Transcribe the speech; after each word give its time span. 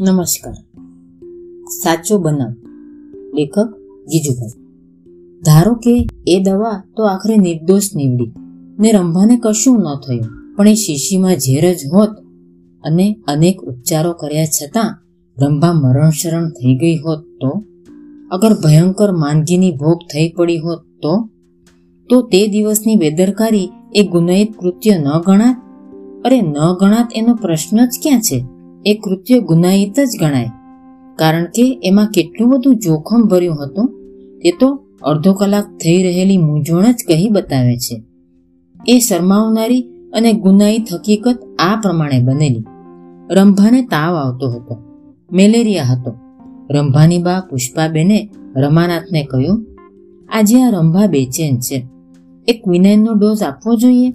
નમસ્કાર. 0.00 0.52
સાચો 1.82 2.18
બનાવ. 2.18 2.52
લેખક 3.34 3.68
ગીજુભાઈ 4.08 4.54
ધારો 5.42 5.74
કે 5.74 6.08
એ 6.26 6.42
દવા 6.42 6.84
તો 6.96 7.02
આખરે 7.04 7.36
નિર્દોષ 7.36 7.88
નીવડી 7.96 8.32
ને 8.78 8.92
રંભાને 8.92 9.40
કશું 9.42 9.78
ન 9.78 9.88
થયું, 10.06 10.56
પણ 10.56 10.68
એ 10.68 10.74
શીશીમાં 10.74 11.34
ઝેર 11.34 11.74
જ 11.74 11.76
હોત 11.92 12.08
અને 12.84 13.16
અનેક 13.28 13.60
ઉપચારો 13.62 14.12
કર્યા 14.12 14.44
છતાં 14.44 14.90
રંભા 15.38 15.72
મરણશરણ 15.72 16.48
થઈ 16.50 16.74
ગઈ 16.76 16.96
હોત 16.96 17.24
તો? 17.40 17.64
અગર 18.30 18.52
ભયંકર 18.52 19.12
માંદગીની 19.12 19.72
ભોગ 19.72 19.98
થઈ 20.12 20.28
પડી 20.28 20.58
હોત 20.58 20.78
તો? 21.02 21.28
તો 22.08 22.22
તે 22.22 22.46
દિવસની 22.46 22.96
બેદરકારી 22.96 23.68
એ 23.94 24.02
ગુનાહિત 24.02 24.56
કૃત્ય 24.58 24.98
ન 24.98 25.08
ગણાત? 25.26 25.56
અરે 26.24 26.40
ન 26.40 26.56
ગણાત 26.80 27.08
એનો 27.14 27.34
પ્રશ્ન 27.34 27.86
જ 27.86 28.00
ક્યાં 28.02 28.20
છે? 28.20 28.59
એ 28.86 28.94
કૃત્ય 28.94 29.40
ગુનાહિત 29.40 30.00
જ 30.00 30.08
ગણાય. 30.20 30.50
કારણ 31.18 31.44
કે 31.44 31.80
એમાં 31.84 32.10
કેટલું 32.10 32.50
બધું 32.50 32.76
જોખમ 32.76 33.22
ભર્યું 33.22 33.64
હતું, 33.64 33.88
તે 34.42 34.50
તો 34.60 34.84
અડધો 35.02 35.32
કલાક 35.32 35.64
થઈ 35.64 36.02
રહેલી 36.02 36.36
મૂંઝવણ 36.36 36.92
જ 36.92 37.04
કહી 37.08 37.28
બતાવે 37.28 37.76
છે. 37.76 38.02
એ 38.88 38.98
શરમાવનારી 38.98 39.82
અને 40.12 40.32
ગુનાહિત 40.32 40.92
હકીકત 40.92 41.38
આ 41.58 41.80
પ્રમાણે 41.80 42.22
બનેલી. 42.22 42.64
રંભાને 43.30 43.82
તાવ 43.82 44.14
આવતો 44.16 44.50
હતો, 44.50 44.76
મેલેરિયા 45.32 45.84
હતો. 45.84 46.14
રંભાની 46.70 47.18
બા 47.18 47.40
પુષ્પાબેને 47.50 48.28
રમાનાથને 48.56 49.24
કહ્યું, 49.24 49.66
આજે 50.32 50.62
આ 50.62 50.70
રંભા 50.70 51.06
બેચેન 51.06 51.58
છે. 51.58 51.86
એક 52.48 52.68
વિનાઇનનો 52.68 53.12
ડોઝ 53.12 53.42
આપવો 53.42 53.76
જોઈએ. 53.76 54.10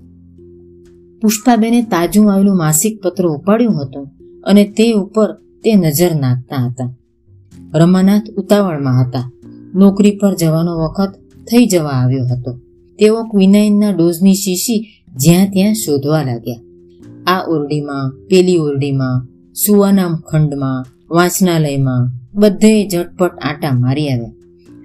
પુષ્પાબેને 1.22 1.82
તાજું 1.82 2.34
આવેલું 2.34 2.58
માસિક 2.58 3.02
પત્ર 3.04 3.28
ઉપાડ્યું 3.28 3.82
હતું. 3.82 4.15
અને 4.46 4.64
તે 4.64 4.92
ઉપર 4.92 5.34
તે 5.34 5.76
નજર 5.76 6.16
નાખતા 6.16 6.56
હતા. 6.56 6.96
રમાનાથ 7.74 8.24
ઉતાવળમાં 8.38 9.08
હતા. 9.08 9.32
નોકરી 9.76 10.18
પર 10.18 10.36
જવાનો 10.36 10.78
વખત 10.78 11.14
થઈ 11.44 11.66
જવા 11.66 11.90
આવ્યો 11.90 12.26
હતો. 12.26 12.60
તેઓ 13.00 13.24
ક્વિનાઇનના 13.24 13.92
ડોઝની 13.92 14.34
શીશી 14.34 14.88
જ્યાં 15.16 15.52
ત્યાં 15.52 15.74
શોધવા 15.74 16.24
લાગ્યા. 16.24 16.56
આ 17.28 17.46
ઓરડીમાં, 17.48 18.28
પેલી 18.28 18.58
ઓરડીમાં, 18.58 19.28
સુવાનામ 19.54 20.16
ખંડમાં, 20.16 20.86
વાંચનાલયમાં 21.10 22.10
બધે 22.40 22.88
ઝટપટ 22.88 23.32
આટા 23.40 23.72
મારી 23.72 24.10
આવ્યા. 24.10 24.32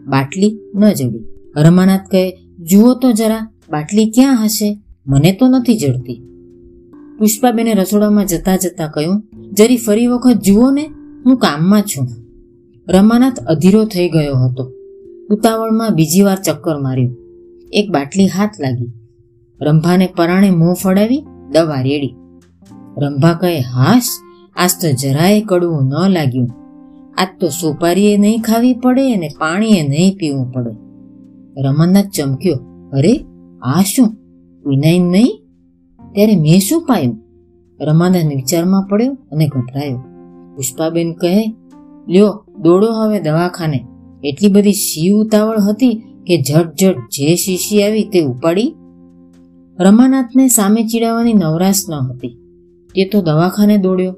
બાટલી 0.06 0.58
ન 0.74 0.92
જડી. 0.92 1.24
રમાનાથ 1.56 2.00
કહે, 2.00 2.30
જુઓ 2.58 2.94
તો 2.94 3.12
જરા, 3.12 3.52
બાટલી 3.70 4.10
ક્યાં 4.10 4.44
હશે? 4.44 4.78
મને 5.06 5.32
તો 5.32 5.48
નથી 5.48 5.78
જડતી. 5.78 6.22
પુષ્પાબેને 7.18 7.74
રસોડામાં 7.74 8.26
જતા 8.26 8.56
જતા 8.56 8.86
કહ્યું 8.86 9.29
જરી 9.60 9.76
ફરી 9.76 10.06
વખત 10.06 10.32
જુઓ 10.32 10.70
ને, 10.70 10.86
હું 11.26 11.36
કામમાં 11.36 11.82
છું. 11.82 12.08
રમાનાથ 12.88 13.40
અધીરો 13.40 13.84
થઈ 13.84 14.08
ગયો 14.08 14.34
હતો. 14.36 14.72
ઉતાવળમાં 15.30 15.94
બીજી 15.94 16.22
વાર 16.22 16.36
ચક્કર 16.36 16.78
માર્યું. 16.78 17.16
એક 17.72 17.90
બાટલી 17.90 18.28
હાથ 18.28 18.50
લાગી. 18.60 18.92
રંભાને 19.62 20.08
પરાણે 20.16 20.50
મોં 20.50 20.74
ફડાવી, 20.74 21.26
દવા 21.52 21.82
રેડી. 21.82 22.14
રંભા 22.98 23.34
કહે, 23.34 23.60
હાશ, 23.60 24.06
આજ 24.56 24.70
તો 24.82 24.92
જરાય 24.92 25.40
કડવું 25.40 25.82
ન 25.82 26.08
લાગ્યું. 26.08 26.48
આજ 27.18 27.28
તો 27.40 27.48
સોપારીએ 27.48 28.16
નહીં 28.16 28.42
ખાવી 28.42 28.74
પડે 28.74 29.14
અને 29.14 29.28
પાણીએ 29.38 29.88
નહીં 29.88 30.16
પીવું 30.16 30.52
પડે. 30.52 30.70
રમાનાથ 31.62 32.06
ચમક્યો, 32.06 32.54
અરે, 32.92 33.24
આ 33.62 33.82
શું? 33.82 34.16
વિનાઈન 34.66 35.02
નહીં? 35.02 35.42
ત્યારે 36.12 36.36
મેં 36.36 36.60
શું 36.60 36.86
પાયું? 36.86 37.29
રમાનાથ 37.80 38.24
વિચારમાં 38.24 38.86
પડ્યો 38.86 39.12
અને 39.32 39.48
ગભરાયો. 39.48 39.98
પુષ્પાબેન 40.56 41.12
કહે, 41.12 41.54
લ્યો, 42.08 42.44
દોડો 42.58 42.86
હવે 42.86 43.20
દવાખાને. 43.20 43.86
એટલી 44.24 44.52
બધી 44.52 44.72
શી 44.72 45.10
ઉતાવળ 45.10 45.60
હતી 45.60 45.94
કે 46.26 46.42
ઝટ 46.42 46.66
ઝટ 46.80 46.96
જે 46.96 47.36
શીશી 47.36 47.82
આવી 47.82 48.04
તે 48.04 48.20
ઉપાડી? 48.20 48.74
રમાનાથને 49.80 50.48
સામે 50.48 50.82
ચીડાવવાની 50.82 51.32
નવરાશ 51.32 51.76
ન 51.90 51.94
હતી 51.94 52.28
તે 52.88 53.04
તો 53.04 53.22
દવાખાને 53.22 53.76
દોડ્યો. 53.76 54.12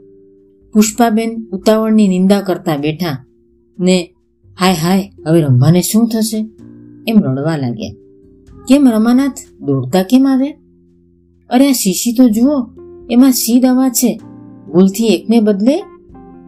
પુષ્પાબેન 0.72 1.46
ઉતાવળની 1.52 2.08
નિંદા 2.08 2.40
કરતા 2.40 2.76
બેઠા 2.76 3.24
ને, 3.80 4.14
હાય 4.60 4.72
હાય, 4.72 5.10
હવે 5.26 5.42
રંભાને 5.42 5.80
શું 5.80 6.08
થશે? 6.08 6.50
એમ 7.08 7.20
રડવા 7.20 7.56
લાગ્યા. 7.56 7.92
કેમ 8.68 8.88
રમાનાથ? 8.88 9.62
દોડતા 9.62 10.02
કેમ 10.02 10.28
આવ્યા? 10.28 10.52
અરે, 11.50 11.68
આ 11.68 11.72
શીશી 11.72 12.12
તો 12.12 12.28
જુઓ 12.28 12.81
એમાં 13.12 13.32
સી 13.32 13.60
દવા 13.60 13.88
છે? 13.88 14.20
ભૂલથી 14.72 15.06
એકને 15.06 15.40
બદલે 15.40 15.80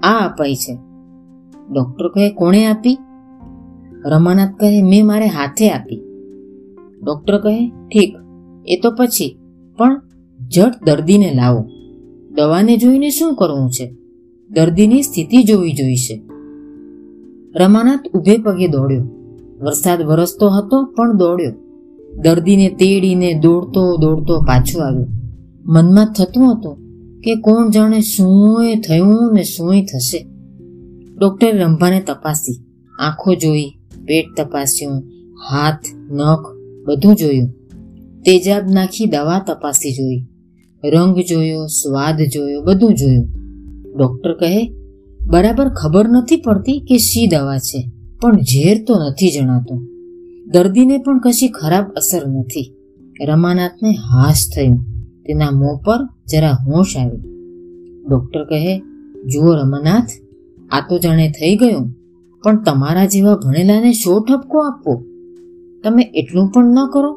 આ 0.03 0.27
અપાઈ 0.27 0.55
છે. 0.55 0.79
ડોક્ટર 1.73 2.09
કહે, 2.09 2.31
કોણે 2.31 2.67
આપી? 2.67 2.99
રમાનાથ 4.07 4.49
કહે, 4.61 4.83
મેં 4.83 5.07
મારે 5.07 5.27
હાથે 5.27 5.71
આપી. 5.71 6.03
ડોક્ટર 7.03 7.39
કહે, 7.39 7.69
ઠીક, 7.69 8.17
એ 8.67 8.81
તો 8.83 8.91
પછી, 8.91 9.39
પણ 9.79 10.01
જટ 10.49 10.85
દર્દીને 10.85 11.33
લાવો. 11.35 11.69
દવાને 12.35 12.77
જોઈને 12.77 13.11
શું 13.11 13.35
કરવું 13.35 13.71
છે? 13.71 13.95
દર્દીની 14.51 15.03
સ્થિતિ 15.03 15.43
જોવી 15.43 15.73
જોઈશે. 15.73 16.23
રમાનાથ 17.57 18.01
ઊભે 18.15 18.39
પગે 18.39 18.69
દોડ્યો. 18.69 19.05
વરસાદ 19.61 20.03
વરસતો 20.03 20.49
હતો, 20.49 20.85
પણ 20.85 21.17
દોડ્યો. 21.17 21.53
દર્દીને 22.23 22.69
તેડીને 22.69 23.35
દોડતો 23.35 23.97
દોડતો 23.97 24.41
પાછો 24.41 24.81
આવ્યો. 24.81 25.07
મનમાં 25.67 26.13
થતું 26.13 26.53
હતું 26.53 26.77
કે 27.21 27.35
કોણ 27.35 27.71
જાણે 27.71 28.01
શું 28.01 28.63
થયું 28.89 29.35
ને 29.35 29.43
શું 29.43 29.75
થશે. 29.83 30.27
ડોક્ટરે 31.19 31.51
રંભાને 31.51 32.01
તપાસી. 32.01 32.65
આંખો 33.01 33.35
જોઈ, 33.35 33.71
પેટ 34.05 34.27
તપાસ્યું, 34.37 35.03
હાથ, 35.51 35.85
નખ 36.11 36.47
બધું 36.87 37.17
જોયું. 37.17 37.49
તેજાબ 38.27 38.63
નાખી 38.71 39.07
દવા 39.07 39.39
તપાસી 39.39 39.93
જોઈ. 39.93 40.27
રંગ 40.85 41.19
જોયો, 41.21 41.67
સ્વાદ 41.67 42.23
જોયો, 42.23 42.63
બધું 42.63 42.95
જોયું. 42.95 43.27
ડોક્ટર 43.97 44.33
કહે, 44.33 44.73
બરાબર 45.27 45.69
ખબર 45.69 46.09
નથી 46.09 46.37
પડતી 46.37 46.81
કે 46.81 46.99
શી 46.99 47.27
દવા 47.27 47.59
છે, 47.59 47.91
પણ 48.21 48.37
ઝેર 48.37 48.85
તો 48.87 48.95
નથી 48.95 49.31
જણાતો. 49.31 49.77
દર્દીને 50.47 50.99
પણ 50.99 51.21
કશી 51.21 51.49
ખરાબ 51.49 51.85
અસર 51.97 52.29
નથી. 52.29 52.75
રમાનાથને 53.25 53.91
હાશ 53.91 54.47
થયું. 54.57 54.94
તેના 55.27 55.51
મોં 55.51 55.79
પર 55.85 56.01
જરા 56.31 56.57
હોશ 56.67 56.97
આવી. 56.97 57.23
ડોક્ટર 58.09 58.45
કહે, 58.45 58.79
જુઓ 59.27 59.55
રમાનાથ 59.55 60.11
આ 60.71 60.81
તો 60.81 60.99
જાણે 60.99 61.31
થઈ 61.31 61.57
ગયું, 61.57 61.91
પણ 62.43 62.63
તમારા 62.63 63.07
જેવા 63.07 63.37
ભણેલાને 63.37 63.93
શો 63.93 64.21
ઠપકો 64.21 64.59
આપવો? 64.59 65.03
તમે 65.85 66.03
એટલું 66.15 66.51
પણ 66.51 66.65
ન 66.65 66.87
કરો 66.93 67.13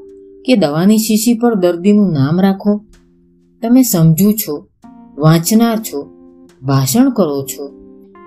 કે 0.46 0.56
દવાની 0.56 0.98
શીશી 0.98 1.34
પર 1.34 1.56
દર્દીનું 1.56 2.14
નામ 2.14 2.42
રાખો. 2.42 2.86
તમે 3.62 3.82
સમજુ 3.82 4.32
છો, 4.32 4.68
વાંચનાર 5.18 5.78
છો, 5.78 6.04
ભાષણ 6.62 7.10
કરો 7.10 7.42
છો, 7.44 7.70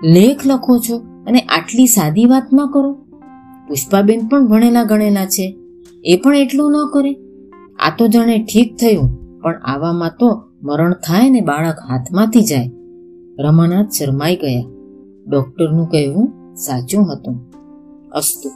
લેખ 0.03 0.45
લખો 0.45 0.77
છો 0.77 0.97
અને 0.97 1.39
આટલી 1.39 1.87
સાદી 1.87 2.25
વાત 2.25 2.53
ન 2.53 2.57
કરો. 2.73 2.93
પુષ્પાબેન 3.67 4.27
પણ 4.27 4.47
ભણેલા 4.47 4.83
ગણેલા 4.83 5.25
છે, 5.25 5.57
એ 6.03 6.17
પણ 6.17 6.35
એટલું 6.35 6.71
ન 6.71 6.93
કરે. 6.93 7.13
આ 7.79 7.95
તો 7.97 8.07
જાણે 8.07 8.37
ઠીક 8.43 8.75
થયું 8.75 9.20
પણ 9.41 9.61
આવામાં 9.63 10.11
તો 10.19 10.43
મરણ 10.63 10.93
થાય 10.93 11.29
ને 11.29 11.41
બાળક 11.41 11.75
હાથમાંથી 11.89 12.41
જાય. 12.41 12.71
રમાનાથ 13.39 13.89
શરમાઈ 13.89 14.35
ગયા. 14.35 14.65
ડોક્ટરનું 15.27 15.89
કહેવું 15.89 16.55
સાચું 16.55 17.13
હતું. 17.13 17.39
અસ્તુ. 18.09 18.49